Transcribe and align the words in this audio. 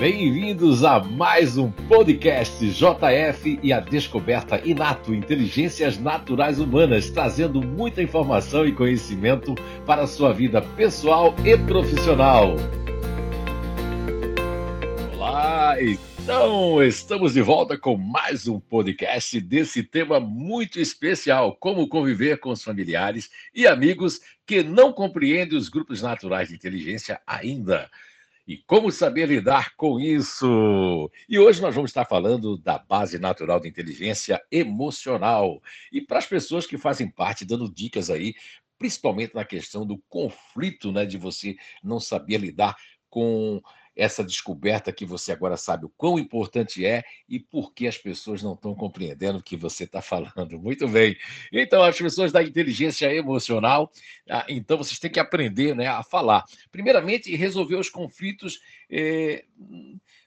Bem-vindos 0.00 0.82
a 0.82 0.98
mais 0.98 1.58
um 1.58 1.70
podcast 1.70 2.66
JF 2.70 3.60
e 3.62 3.70
a 3.70 3.80
Descoberta 3.80 4.58
Inato 4.66 5.14
Inteligências 5.14 5.98
Naturais 5.98 6.58
Humanas, 6.58 7.10
trazendo 7.10 7.60
muita 7.60 8.02
informação 8.02 8.64
e 8.64 8.72
conhecimento 8.72 9.54
para 9.84 10.04
a 10.04 10.06
sua 10.06 10.32
vida 10.32 10.62
pessoal 10.62 11.34
e 11.44 11.54
profissional. 11.66 12.56
Olá, 15.12 15.76
então 15.82 16.82
estamos 16.82 17.34
de 17.34 17.42
volta 17.42 17.76
com 17.76 17.94
mais 17.94 18.48
um 18.48 18.58
podcast 18.58 19.38
desse 19.38 19.82
tema 19.82 20.18
muito 20.18 20.80
especial: 20.80 21.54
como 21.60 21.86
conviver 21.86 22.40
com 22.40 22.48
os 22.48 22.64
familiares 22.64 23.28
e 23.54 23.66
amigos 23.66 24.18
que 24.46 24.62
não 24.62 24.94
compreendem 24.94 25.58
os 25.58 25.68
grupos 25.68 26.00
naturais 26.00 26.48
de 26.48 26.54
inteligência 26.54 27.20
ainda. 27.26 27.90
E 28.50 28.56
como 28.66 28.90
saber 28.90 29.28
lidar 29.28 29.76
com 29.76 30.00
isso? 30.00 31.08
E 31.28 31.38
hoje 31.38 31.62
nós 31.62 31.72
vamos 31.72 31.92
estar 31.92 32.04
falando 32.04 32.58
da 32.58 32.78
base 32.80 33.16
natural 33.16 33.60
de 33.60 33.68
inteligência 33.68 34.42
emocional. 34.50 35.62
E 35.92 36.00
para 36.00 36.18
as 36.18 36.26
pessoas 36.26 36.66
que 36.66 36.76
fazem 36.76 37.08
parte, 37.08 37.44
dando 37.44 37.72
dicas 37.72 38.10
aí, 38.10 38.34
principalmente 38.76 39.36
na 39.36 39.44
questão 39.44 39.86
do 39.86 40.02
conflito, 40.08 40.90
né, 40.90 41.06
de 41.06 41.16
você 41.16 41.54
não 41.80 42.00
saber 42.00 42.38
lidar 42.38 42.74
com 43.08 43.62
essa 43.94 44.24
descoberta 44.24 44.92
que 44.92 45.04
você 45.04 45.32
agora 45.32 45.56
sabe 45.56 45.84
o 45.84 45.92
quão 45.96 46.18
importante 46.18 46.84
é 46.86 47.02
e 47.28 47.38
por 47.38 47.72
que 47.72 47.86
as 47.86 47.98
pessoas 47.98 48.42
não 48.42 48.54
estão 48.54 48.74
compreendendo 48.74 49.38
o 49.38 49.42
que 49.42 49.56
você 49.56 49.84
está 49.84 50.00
falando. 50.00 50.58
Muito 50.60 50.88
bem. 50.88 51.16
Então, 51.52 51.82
as 51.82 51.98
pessoas 51.98 52.32
da 52.32 52.42
inteligência 52.42 53.12
emocional, 53.12 53.90
ah, 54.28 54.46
então 54.48 54.78
vocês 54.78 54.98
têm 54.98 55.10
que 55.10 55.20
aprender 55.20 55.74
né, 55.74 55.86
a 55.86 56.02
falar. 56.02 56.44
Primeiramente, 56.70 57.34
resolver 57.34 57.76
os 57.76 57.90
conflitos. 57.90 58.60
Eh, 58.90 59.44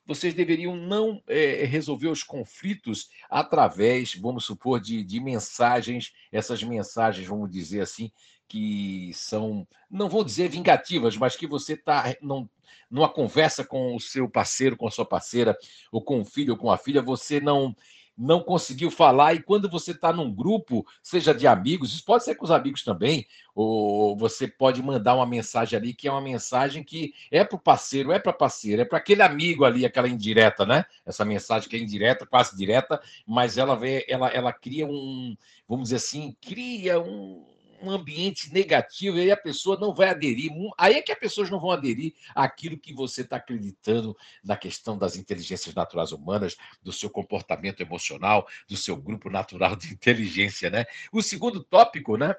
vocês 0.06 0.34
deveriam 0.34 0.76
não 0.76 1.24
é, 1.28 1.64
resolver 1.66 2.10
os 2.10 2.24
conflitos 2.24 3.10
através, 3.30 4.14
vamos 4.16 4.46
supor, 4.46 4.80
de, 4.80 5.04
de 5.04 5.20
mensagens, 5.20 6.12
essas 6.32 6.62
mensagens, 6.62 7.26
vamos 7.26 7.50
dizer 7.50 7.82
assim, 7.82 8.12
que 8.48 9.12
são, 9.14 9.68
não 9.90 10.10
vou 10.10 10.24
dizer 10.24 10.50
vingativas, 10.50 11.18
mas 11.18 11.36
que 11.36 11.48
você 11.48 11.74
está 11.74 12.16
não 12.22 12.50
numa 12.90 13.10
conversa 13.10 13.66
com 13.66 13.96
o 13.96 14.00
seu 14.00 14.30
parceiro, 14.30 14.78
com 14.78 14.88
a 14.88 14.92
sua 14.92 15.06
parceira, 15.06 15.58
ou 15.92 16.02
com 16.02 16.22
o 16.22 16.26
filho 16.26 16.54
ou 16.54 16.60
com 16.60 16.72
a 16.72 16.78
filha, 16.78 17.02
você 17.02 17.40
não 17.40 17.76
não 18.16 18.42
conseguiu 18.42 18.92
falar, 18.92 19.34
e 19.34 19.42
quando 19.42 19.70
você 19.70 19.92
está 19.92 20.14
num 20.14 20.32
grupo, 20.32 20.86
seja 21.02 21.34
de 21.34 21.48
amigos, 21.48 21.94
isso 21.94 22.06
pode 22.06 22.24
ser 22.24 22.36
com 22.36 22.46
os 22.46 22.52
amigos 22.52 22.84
também, 22.84 23.26
ou 23.56 24.16
você 24.16 24.48
pode 24.48 24.82
mandar 24.84 25.16
uma 25.16 25.26
mensagem 25.26 25.78
ali 25.78 25.94
que 25.94 26.08
é 26.08 26.12
uma 26.12 26.22
mensagem 26.22 26.84
que 26.84 27.14
é 27.32 27.44
para 27.44 27.56
o 27.56 27.60
parceiro, 27.60 28.12
é 28.12 28.20
para 28.20 28.32
a 28.32 28.36
parceira, 28.36 28.84
é 28.84 28.86
para 28.86 29.00
aquele 29.00 29.24
amigo 29.24 29.66
ali, 29.66 29.86
aquela 29.86 30.08
indireta, 30.08 30.66
né? 30.66 30.86
Essa 31.06 31.26
mensagem 31.26 31.68
que 31.68 31.76
é 31.76 31.80
indireta, 31.80 32.26
quase 32.26 32.56
direta, 32.56 33.02
mas 33.26 33.58
ela 33.58 33.76
vê, 33.76 34.06
ela, 34.08 34.28
ela 34.30 34.54
cria 34.54 34.86
um, 34.86 35.36
vamos 35.68 35.86
dizer 35.86 35.96
assim, 35.96 36.36
cria 36.40 37.00
um, 37.00 37.44
um 37.84 37.92
ambiente 37.92 38.52
negativo, 38.54 39.18
aí 39.18 39.32
a 39.32 39.38
pessoa 39.38 39.78
não 39.80 39.94
vai 39.94 40.10
aderir. 40.10 40.52
Aí 40.78 40.96
é 40.96 41.02
que 41.02 41.12
as 41.12 41.20
pessoas 41.20 41.50
não 41.50 41.60
vão 41.60 41.72
aderir 41.72 42.14
àquilo 42.34 42.78
que 42.78 42.94
você 42.94 43.22
está 43.22 43.38
acreditando 43.38 44.16
na 44.44 44.56
questão 44.56 44.98
das 44.98 45.16
inteligências 45.16 45.76
naturais 45.76 46.12
humanas, 46.12 46.56
do 46.82 46.92
seu 46.92 47.10
comportamento 47.10 47.82
emocional, 47.82 48.48
do 48.68 48.78
seu 48.78 48.96
grupo 48.96 49.30
natural 49.30 49.76
de 49.76 49.92
inteligência, 49.94 50.70
né? 50.70 50.86
O 51.12 51.22
segundo 51.22 51.64
tópico, 51.64 52.18
né, 52.18 52.34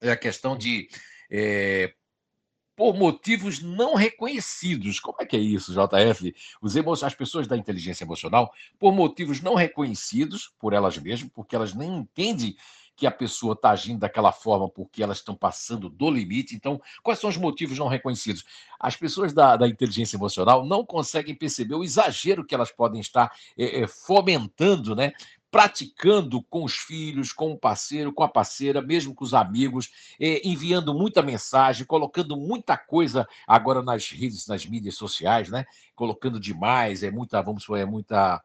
é 0.00 0.10
a 0.10 0.16
questão 0.16 0.56
de 0.56 0.88
é, 1.30 1.92
por 2.80 2.96
motivos 2.96 3.60
não 3.60 3.94
reconhecidos. 3.94 4.98
Como 4.98 5.18
é 5.20 5.26
que 5.26 5.36
é 5.36 5.38
isso, 5.38 5.74
JF? 5.74 6.34
As 7.04 7.14
pessoas 7.14 7.46
da 7.46 7.54
inteligência 7.54 8.04
emocional, 8.04 8.50
por 8.78 8.90
motivos 8.94 9.42
não 9.42 9.54
reconhecidos 9.54 10.50
por 10.58 10.72
elas 10.72 10.96
mesmas, 10.96 11.30
porque 11.34 11.54
elas 11.54 11.74
nem 11.74 11.98
entendem 11.98 12.56
que 13.00 13.06
a 13.06 13.10
pessoa 13.10 13.54
está 13.54 13.70
agindo 13.70 14.00
daquela 14.00 14.30
forma 14.30 14.68
porque 14.68 15.02
elas 15.02 15.16
estão 15.16 15.34
passando 15.34 15.88
do 15.88 16.10
limite. 16.10 16.54
Então, 16.54 16.78
quais 17.02 17.18
são 17.18 17.30
os 17.30 17.36
motivos 17.38 17.78
não 17.78 17.88
reconhecidos? 17.88 18.44
As 18.78 18.94
pessoas 18.94 19.32
da, 19.32 19.56
da 19.56 19.66
inteligência 19.66 20.18
emocional 20.18 20.66
não 20.66 20.84
conseguem 20.84 21.34
perceber 21.34 21.76
o 21.76 21.82
exagero 21.82 22.44
que 22.44 22.54
elas 22.54 22.70
podem 22.70 23.00
estar 23.00 23.32
é, 23.56 23.80
é, 23.80 23.86
fomentando, 23.86 24.94
né? 24.94 25.14
praticando 25.50 26.42
com 26.42 26.62
os 26.62 26.74
filhos, 26.74 27.32
com 27.32 27.52
o 27.52 27.58
parceiro, 27.58 28.12
com 28.12 28.22
a 28.22 28.28
parceira, 28.28 28.82
mesmo 28.82 29.14
com 29.14 29.24
os 29.24 29.32
amigos, 29.32 29.90
é, 30.20 30.46
enviando 30.46 30.92
muita 30.92 31.22
mensagem, 31.22 31.86
colocando 31.86 32.36
muita 32.36 32.76
coisa 32.76 33.26
agora 33.46 33.82
nas 33.82 34.10
redes, 34.10 34.46
nas 34.46 34.66
mídias 34.66 34.94
sociais, 34.94 35.48
né? 35.48 35.64
Colocando 35.96 36.38
demais, 36.38 37.02
é 37.02 37.10
muita, 37.10 37.40
vamos 37.40 37.62
supor, 37.62 37.78
é 37.78 37.86
muita 37.86 38.40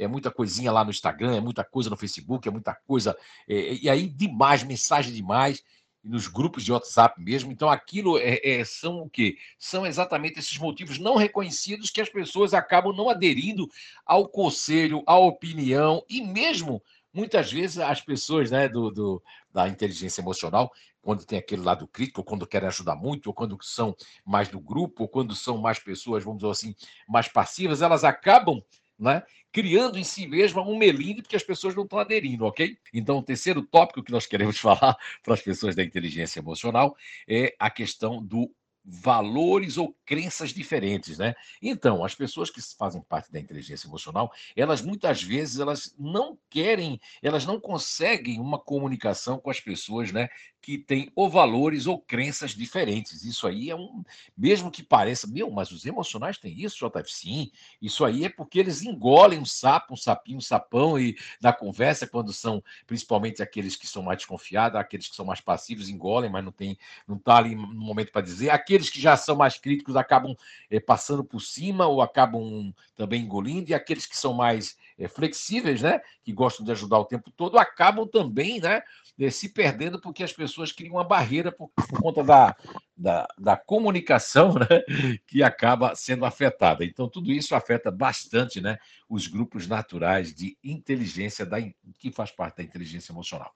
é 0.00 0.08
muita 0.08 0.30
coisinha 0.30 0.72
lá 0.72 0.82
no 0.82 0.90
Instagram, 0.90 1.36
é 1.36 1.40
muita 1.40 1.62
coisa 1.62 1.90
no 1.90 1.96
Facebook, 1.96 2.48
é 2.48 2.50
muita 2.50 2.74
coisa. 2.74 3.16
É, 3.46 3.74
e 3.74 3.88
aí, 3.88 4.08
demais, 4.08 4.62
mensagem 4.62 5.12
demais, 5.12 5.62
nos 6.02 6.26
grupos 6.26 6.64
de 6.64 6.72
WhatsApp 6.72 7.20
mesmo. 7.20 7.52
Então, 7.52 7.68
aquilo 7.68 8.16
é, 8.18 8.40
é, 8.42 8.64
são 8.64 9.02
o 9.02 9.10
quê? 9.10 9.36
São 9.58 9.86
exatamente 9.86 10.38
esses 10.38 10.56
motivos 10.56 10.98
não 10.98 11.16
reconhecidos 11.16 11.90
que 11.90 12.00
as 12.00 12.08
pessoas 12.08 12.54
acabam 12.54 12.96
não 12.96 13.10
aderindo 13.10 13.68
ao 14.06 14.26
conselho, 14.26 15.02
à 15.06 15.18
opinião, 15.18 16.02
e 16.08 16.22
mesmo. 16.22 16.82
Muitas 17.12 17.52
vezes 17.52 17.78
as 17.78 18.00
pessoas 18.00 18.50
né, 18.50 18.68
do, 18.68 18.90
do 18.90 19.22
da 19.52 19.68
inteligência 19.68 20.22
emocional, 20.22 20.72
quando 21.02 21.26
tem 21.26 21.38
aquele 21.38 21.62
lado 21.62 21.86
crítico, 21.88 22.20
ou 22.20 22.24
quando 22.24 22.46
querem 22.46 22.68
ajudar 22.68 22.94
muito, 22.94 23.26
ou 23.26 23.34
quando 23.34 23.58
são 23.62 23.94
mais 24.24 24.48
do 24.48 24.60
grupo, 24.60 25.02
ou 25.02 25.08
quando 25.08 25.34
são 25.34 25.58
mais 25.58 25.78
pessoas, 25.78 26.24
vamos 26.24 26.38
dizer 26.38 26.52
assim, 26.52 26.74
mais 27.08 27.26
passivas, 27.26 27.82
elas 27.82 28.04
acabam 28.04 28.62
né? 29.00 29.22
criando 29.52 29.98
em 29.98 30.04
si 30.04 30.26
mesma 30.26 30.62
um 30.62 30.76
melindre 30.76 31.22
porque 31.22 31.36
as 31.36 31.42
pessoas 31.42 31.74
não 31.74 31.84
estão 31.84 31.98
aderindo, 31.98 32.44
ok? 32.44 32.76
Então, 32.92 33.18
o 33.18 33.22
terceiro 33.22 33.62
tópico 33.62 34.02
que 34.02 34.12
nós 34.12 34.26
queremos 34.26 34.58
falar 34.60 34.96
para 35.22 35.34
as 35.34 35.42
pessoas 35.42 35.74
da 35.74 35.82
inteligência 35.82 36.38
emocional 36.38 36.96
é 37.26 37.54
a 37.58 37.70
questão 37.70 38.22
do 38.22 38.52
valores 38.84 39.76
ou 39.76 39.94
crenças 40.04 40.50
diferentes, 40.50 41.18
né? 41.18 41.34
Então, 41.60 42.04
as 42.04 42.14
pessoas 42.14 42.50
que 42.50 42.60
fazem 42.76 43.02
parte 43.02 43.30
da 43.30 43.38
inteligência 43.38 43.86
emocional, 43.86 44.32
elas 44.56 44.80
muitas 44.82 45.22
vezes 45.22 45.60
elas 45.60 45.94
não 45.98 46.38
querem, 46.48 47.00
elas 47.22 47.44
não 47.44 47.60
conseguem 47.60 48.40
uma 48.40 48.58
comunicação 48.58 49.38
com 49.38 49.50
as 49.50 49.60
pessoas, 49.60 50.10
né, 50.12 50.28
que 50.62 50.76
têm 50.78 51.10
ou 51.14 51.28
valores 51.28 51.86
ou 51.86 52.00
crenças 52.00 52.52
diferentes. 52.52 53.24
Isso 53.24 53.46
aí 53.46 53.70
é 53.70 53.76
um, 53.76 54.02
mesmo 54.36 54.70
que 54.70 54.82
pareça, 54.82 55.26
meu, 55.26 55.50
mas 55.50 55.70
os 55.70 55.86
emocionais 55.86 56.38
têm 56.38 56.60
isso, 56.60 56.76
JF? 56.76 57.12
Sim. 57.12 57.50
Isso 57.80 58.04
aí 58.04 58.24
é 58.24 58.28
porque 58.28 58.58
eles 58.58 58.82
engolem 58.82 59.38
um 59.38 59.44
sapo, 59.44 59.94
um 59.94 59.96
sapinho, 59.96 60.38
um 60.38 60.40
sapão 60.42 60.98
e 60.98 61.16
na 61.40 61.52
conversa 61.52 62.06
quando 62.06 62.32
são, 62.32 62.62
principalmente 62.86 63.42
aqueles 63.42 63.76
que 63.76 63.86
são 63.86 64.02
mais 64.02 64.18
desconfiados, 64.18 64.78
aqueles 64.78 65.08
que 65.08 65.16
são 65.16 65.24
mais 65.24 65.40
passivos 65.40 65.88
engolem, 65.88 66.30
mas 66.30 66.44
não 66.44 66.52
tem, 66.52 66.78
não 67.06 67.18
tá 67.18 67.36
ali 67.36 67.54
no 67.54 67.66
momento 67.74 68.12
para 68.12 68.22
dizer. 68.22 68.50
Aqueles 68.70 68.88
que 68.88 69.00
já 69.00 69.16
são 69.16 69.34
mais 69.34 69.58
críticos 69.58 69.96
acabam 69.96 70.36
é, 70.70 70.78
passando 70.78 71.24
por 71.24 71.40
cima 71.40 71.88
ou 71.88 72.00
acabam 72.00 72.72
também 72.94 73.22
engolindo, 73.22 73.68
e 73.68 73.74
aqueles 73.74 74.06
que 74.06 74.16
são 74.16 74.32
mais 74.32 74.76
é, 74.96 75.08
flexíveis, 75.08 75.82
né, 75.82 76.00
que 76.22 76.32
gostam 76.32 76.64
de 76.64 76.70
ajudar 76.70 77.00
o 77.00 77.04
tempo 77.04 77.32
todo, 77.32 77.58
acabam 77.58 78.06
também 78.06 78.60
né, 78.60 78.80
é, 79.18 79.28
se 79.28 79.48
perdendo 79.48 80.00
porque 80.00 80.22
as 80.22 80.32
pessoas 80.32 80.70
criam 80.70 80.94
uma 80.94 81.02
barreira 81.02 81.50
por, 81.50 81.68
por 81.70 82.00
conta 82.00 82.22
da, 82.22 82.56
da, 82.96 83.26
da, 83.36 83.56
comunicação 83.56 84.54
né, 84.54 85.18
que 85.26 85.42
acaba 85.42 85.96
sendo 85.96 86.24
afetada. 86.24 86.84
Então, 86.84 87.08
tudo 87.08 87.32
isso 87.32 87.56
afeta 87.56 87.90
bastante 87.90 88.60
né, 88.60 88.78
os 89.08 89.26
grupos 89.26 89.66
naturais 89.66 90.32
de 90.32 90.56
inteligência 90.62 91.44
da, 91.44 91.58
que 91.98 92.12
faz 92.12 92.30
parte 92.30 92.58
da 92.58 92.62
inteligência 92.62 93.10
emocional. 93.10 93.52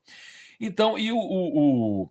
Então, 0.61 0.99
e 0.99 1.13
o, 1.13 1.19
o, 1.19 2.03
o, 2.03 2.11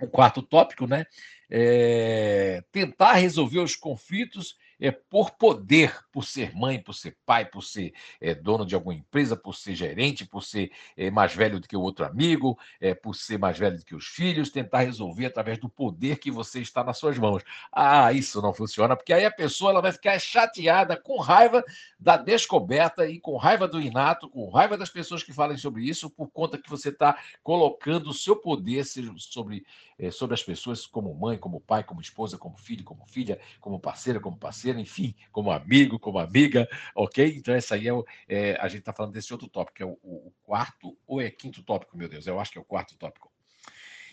o 0.00 0.08
quarto 0.08 0.42
tópico, 0.42 0.86
né? 0.86 1.06
É 1.50 2.62
tentar 2.70 3.14
resolver 3.14 3.58
os 3.58 3.74
conflitos 3.74 4.56
é, 4.80 4.90
por 4.90 5.32
poder, 5.32 5.94
por 6.10 6.24
ser 6.24 6.54
mãe, 6.56 6.80
por 6.80 6.94
ser 6.94 7.16
pai, 7.26 7.44
por 7.44 7.62
ser 7.62 7.92
é, 8.20 8.34
dono 8.34 8.64
de 8.64 8.74
alguma 8.74 8.94
empresa, 8.94 9.36
por 9.36 9.54
ser 9.54 9.74
gerente, 9.74 10.24
por 10.24 10.42
ser 10.42 10.72
é, 10.96 11.10
mais 11.10 11.34
velho 11.34 11.60
do 11.60 11.68
que 11.68 11.76
o 11.76 11.80
outro 11.80 12.06
amigo, 12.06 12.58
é, 12.80 12.94
por 12.94 13.14
ser 13.14 13.38
mais 13.38 13.58
velho 13.58 13.78
do 13.78 13.84
que 13.84 13.94
os 13.94 14.06
filhos, 14.06 14.50
tentar 14.50 14.80
resolver 14.80 15.26
através 15.26 15.58
do 15.58 15.68
poder 15.68 16.18
que 16.18 16.30
você 16.30 16.60
está 16.60 16.82
nas 16.82 16.96
suas 16.96 17.18
mãos. 17.18 17.42
Ah, 17.70 18.12
isso 18.12 18.40
não 18.40 18.54
funciona, 18.54 18.96
porque 18.96 19.12
aí 19.12 19.24
a 19.24 19.30
pessoa 19.30 19.72
ela 19.72 19.82
vai 19.82 19.92
ficar 19.92 20.18
chateada, 20.18 20.96
com 20.96 21.20
raiva 21.20 21.62
da 21.98 22.16
descoberta 22.16 23.06
e 23.06 23.20
com 23.20 23.36
raiva 23.36 23.68
do 23.68 23.80
inato, 23.80 24.28
com 24.30 24.48
raiva 24.48 24.78
das 24.78 24.88
pessoas 24.88 25.22
que 25.22 25.32
falem 25.32 25.58
sobre 25.58 25.84
isso, 25.84 26.08
por 26.08 26.30
conta 26.30 26.56
que 26.56 26.70
você 26.70 26.88
está 26.88 27.18
colocando 27.42 28.08
o 28.10 28.14
seu 28.14 28.36
poder 28.36 28.84
sobre, 29.18 29.64
é, 29.98 30.10
sobre 30.10 30.34
as 30.34 30.42
pessoas 30.42 30.86
como 30.86 31.14
mãe, 31.14 31.36
como 31.36 31.60
pai, 31.60 31.84
como 31.84 32.00
esposa, 32.00 32.38
como 32.38 32.56
filho, 32.56 32.84
como 32.84 33.04
filha, 33.06 33.38
como 33.60 33.78
parceira, 33.78 34.18
como 34.18 34.38
parceiro 34.38 34.69
enfim, 34.78 35.14
como 35.32 35.50
amigo, 35.50 35.98
como 35.98 36.18
amiga, 36.18 36.68
ok? 36.94 37.34
Então, 37.36 37.54
essa 37.54 37.74
aí 37.74 37.88
é, 37.88 37.92
o, 37.92 38.04
é 38.28 38.56
a 38.60 38.68
gente 38.68 38.80
está 38.80 38.92
falando 38.92 39.12
desse 39.12 39.32
outro 39.32 39.48
tópico, 39.48 39.76
que 39.76 39.82
é 39.82 39.86
o, 39.86 39.98
o, 40.02 40.32
quarto 40.42 40.96
ou 41.06 41.20
é 41.20 41.30
quinto 41.30 41.62
tópico, 41.62 41.96
meu 41.96 42.08
Deus? 42.08 42.26
Eu 42.26 42.38
acho 42.38 42.52
que 42.52 42.58
é 42.58 42.60
o 42.60 42.64
quarto 42.64 42.96
tópico. 42.96 43.30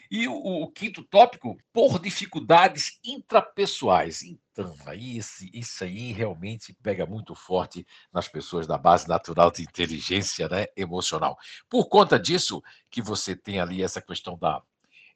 E 0.10 0.28
o, 0.28 0.34
o, 0.34 0.72
quinto 0.72 1.04
tópico, 1.04 1.58
por 1.74 2.00
dificuldades 2.00 2.98
intrapessoais. 3.04 4.24
Então, 4.24 4.74
aí, 4.86 5.18
esse, 5.18 5.50
isso 5.54 5.84
aí 5.84 6.14
realmente 6.14 6.74
pega 6.82 7.06
muito 7.06 7.36
forte 7.36 7.86
nas 8.12 8.28
pessoas 8.28 8.66
da 8.66 8.78
base 8.78 9.08
natural 9.08 9.52
de 9.52 9.64
inteligência 9.64 10.48
né, 10.48 10.68
emocional. 10.78 11.38
Por 11.70 11.90
conta 11.90 12.18
disso, 12.18 12.64
que 12.90 13.02
você 13.02 13.36
tem 13.36 13.60
ali 13.60 13.84
essa 13.84 14.02
questão 14.02 14.38
da 14.38 14.62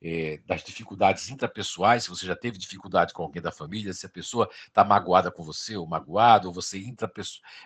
é, 0.02 0.40
das 0.46 0.64
dificuldades 0.64 1.30
intrapessoais, 1.30 2.04
se 2.04 2.10
você 2.10 2.26
já 2.26 2.36
teve 2.36 2.58
dificuldade 2.58 3.14
com 3.14 3.24
alguém 3.24 3.42
da 3.42 3.52
família, 3.52 3.94
se 3.94 4.06
a 4.06 4.10
pessoa 4.10 4.50
está 4.68 4.84
magoada 4.84 5.32
com 5.32 5.44
você 5.44 5.78
ou 5.78 5.86
magoado, 5.86 6.48
ou 6.48 6.54
você 6.54 6.82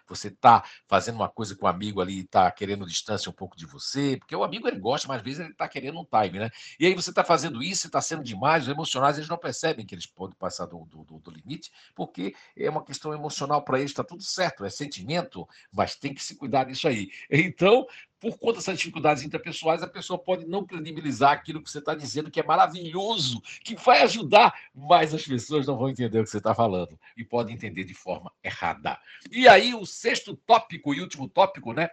você 0.08 0.28
está 0.28 0.64
fazendo 0.88 1.16
uma 1.16 1.30
coisa 1.30 1.56
com 1.56 1.66
o 1.66 1.70
um 1.70 1.72
amigo 1.72 2.02
ali 2.02 2.18
e 2.18 2.22
está 2.22 2.50
querendo 2.52 2.86
distância 2.86 3.30
um 3.30 3.34
pouco 3.34 3.56
de 3.56 3.66
você, 3.66 4.18
porque 4.18 4.36
o 4.36 4.44
amigo 4.44 4.68
ele 4.68 4.80
gosta, 4.80 5.08
mas 5.08 5.18
às 5.18 5.24
vezes 5.24 5.40
ele 5.40 5.52
está 5.52 5.68
querendo 5.68 6.00
um 6.00 6.06
time, 6.06 6.40
né? 6.40 6.50
E 6.80 6.86
aí 6.86 6.94
você 6.94 7.10
está 7.10 7.24
fazendo 7.24 7.64
isso, 7.64 7.88
está 7.88 8.02
sendo 8.02 8.24
demais, 8.24 8.64
os 8.64 8.70
emocionais 8.70 9.18
eles 9.18 9.30
não 9.30 9.38
percebem 9.38 9.86
que 9.86 9.96
eles 9.96 10.06
podem 10.06 10.36
passar 10.38 10.66
do, 10.66 10.86
do, 10.86 11.20
do 11.20 11.32
limite, 11.32 11.72
porque 11.96 12.36
é 12.56 12.70
uma 12.70 12.84
questão 12.84 13.14
emocional 13.14 13.64
para 13.64 13.80
eles, 13.80 13.92
está 13.92 14.04
tudo 14.04 14.24
certo, 14.24 14.66
é 14.66 14.70
sentimento, 14.70 15.48
mas 15.72 15.96
tem 15.96 16.14
que 16.14 16.24
se 16.24 16.36
cuidar 16.36 16.66
disso 16.66 16.88
aí. 16.88 17.10
Então, 17.30 17.86
por 18.26 18.40
conta 18.40 18.58
dessas 18.58 18.80
dificuldades 18.80 19.22
interpessoais, 19.22 19.84
a 19.84 19.88
pessoa 19.88 20.18
pode 20.18 20.48
não 20.48 20.66
credibilizar 20.66 21.32
aquilo 21.32 21.62
que 21.62 21.70
você 21.70 21.78
está 21.78 21.94
dizendo, 21.94 22.32
que 22.32 22.40
é 22.40 22.44
maravilhoso, 22.44 23.40
que 23.64 23.76
vai 23.76 24.02
ajudar, 24.02 24.52
mas 24.74 25.14
as 25.14 25.24
pessoas 25.24 25.68
não 25.68 25.78
vão 25.78 25.90
entender 25.90 26.20
o 26.20 26.24
que 26.24 26.32
você 26.32 26.40
está 26.40 26.56
falando 26.56 27.00
e 27.16 27.24
podem 27.24 27.54
entender 27.54 27.84
de 27.84 27.94
forma 27.94 28.32
errada. 28.44 28.98
E 29.32 29.48
aí, 29.48 29.76
o 29.76 29.86
sexto 29.86 30.36
tópico 30.36 30.92
e 30.92 31.02
último 31.02 31.30
tópico, 31.30 31.72
né? 31.72 31.92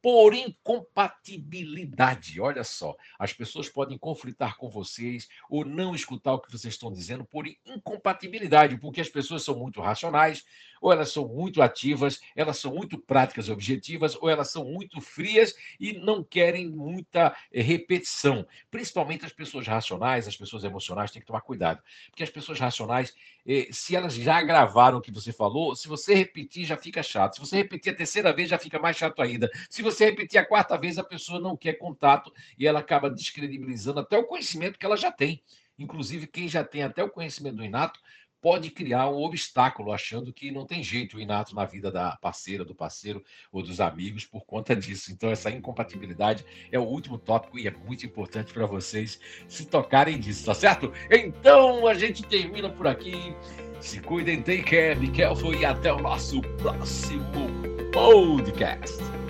por 0.00 0.32
incompatibilidade. 0.34 2.40
Olha 2.40 2.62
só, 2.64 2.96
as 3.16 3.32
pessoas 3.32 3.68
podem 3.68 3.96
conflitar 3.96 4.56
com 4.56 4.68
vocês 4.68 5.28
ou 5.48 5.64
não 5.64 5.94
escutar 5.94 6.34
o 6.34 6.40
que 6.40 6.50
vocês 6.50 6.74
estão 6.74 6.92
dizendo 6.92 7.24
por 7.24 7.46
incompatibilidade, 7.64 8.78
porque 8.78 9.00
as 9.00 9.08
pessoas 9.08 9.44
são 9.44 9.56
muito 9.56 9.80
racionais, 9.80 10.44
ou 10.82 10.92
elas 10.92 11.12
são 11.12 11.28
muito 11.28 11.62
ativas, 11.62 12.20
elas 12.34 12.58
são 12.58 12.74
muito 12.74 12.98
práticas 12.98 13.48
objetivas, 13.48 14.16
ou 14.20 14.28
elas 14.28 14.50
são 14.50 14.64
muito 14.64 15.00
frias 15.00 15.54
e 15.78 15.92
não 15.92 16.24
querem 16.24 16.68
muita 16.68 17.34
eh, 17.52 17.62
repetição. 17.62 18.44
Principalmente 18.68 19.24
as 19.24 19.32
pessoas 19.32 19.66
racionais, 19.66 20.26
as 20.26 20.36
pessoas 20.36 20.64
emocionais, 20.64 21.12
têm 21.12 21.22
que 21.22 21.26
tomar 21.26 21.40
cuidado, 21.42 21.80
porque 22.10 22.24
as 22.24 22.30
pessoas 22.30 22.58
racionais, 22.58 23.14
eh, 23.46 23.68
se 23.70 23.94
elas 23.94 24.14
já 24.14 24.42
gravaram 24.42 24.98
o 24.98 25.00
que 25.00 25.12
você 25.12 25.32
falou, 25.32 25.76
se 25.76 25.86
você 25.86 26.14
repetir, 26.14 26.66
já 26.66 26.76
fica 26.76 27.02
chato. 27.02 27.34
Se 27.34 27.40
você 27.40 27.56
repetir 27.56 27.92
a 27.92 27.96
terceira 27.96 28.32
vez, 28.32 28.50
já 28.50 28.58
fica 28.58 28.78
mais 28.80 28.96
chato 28.96 29.22
ainda. 29.22 29.48
Se 29.70 29.82
você 29.82 30.06
repetir 30.06 30.38
a 30.40 30.44
quarta 30.44 30.76
vez, 30.76 30.98
a 30.98 31.04
pessoa 31.04 31.38
não 31.38 31.56
quer 31.56 31.74
contato 31.74 32.32
e 32.58 32.66
ela 32.66 32.80
acaba 32.80 33.08
descredibilizando 33.08 34.00
até 34.00 34.18
o 34.18 34.24
conhecimento 34.24 34.78
que 34.78 34.84
ela 34.84 34.96
já 34.96 35.12
tem. 35.12 35.40
Inclusive, 35.78 36.26
quem 36.26 36.48
já 36.48 36.62
tem 36.62 36.82
até 36.82 37.02
o 37.02 37.10
conhecimento 37.10 37.56
do 37.56 37.64
inato 37.64 38.00
pode 38.42 38.70
criar 38.70 39.08
um 39.08 39.22
obstáculo, 39.22 39.92
achando 39.92 40.32
que 40.32 40.50
não 40.50 40.66
tem 40.66 40.82
jeito 40.82 41.20
inato 41.20 41.54
na 41.54 41.64
vida 41.64 41.92
da 41.92 42.18
parceira, 42.20 42.64
do 42.64 42.74
parceiro 42.74 43.24
ou 43.52 43.62
dos 43.62 43.80
amigos 43.80 44.26
por 44.26 44.44
conta 44.44 44.74
disso. 44.74 45.12
Então, 45.12 45.30
essa 45.30 45.48
incompatibilidade 45.48 46.44
é 46.70 46.78
o 46.78 46.82
último 46.82 47.16
tópico 47.16 47.56
e 47.56 47.68
é 47.68 47.70
muito 47.70 48.04
importante 48.04 48.52
para 48.52 48.66
vocês 48.66 49.20
se 49.46 49.64
tocarem 49.64 50.18
disso, 50.18 50.44
tá 50.44 50.54
certo? 50.54 50.92
Então, 51.08 51.86
a 51.86 51.94
gente 51.94 52.24
termina 52.24 52.68
por 52.68 52.88
aqui. 52.88 53.34
Se 53.80 54.00
cuidem, 54.00 54.42
take 54.42 54.62
care, 54.62 55.10
careful 55.12 55.54
e 55.54 55.64
até 55.64 55.92
o 55.92 56.00
nosso 56.00 56.40
próximo 56.58 57.48
podcast. 57.92 59.21